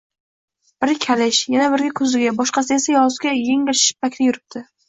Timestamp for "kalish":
1.03-1.43